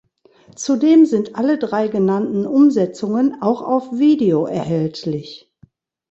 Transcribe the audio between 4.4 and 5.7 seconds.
erhältlich.